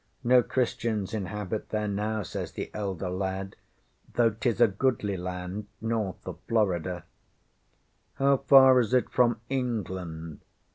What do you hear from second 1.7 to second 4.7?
now, says the elder lad, though ŌĆśtis a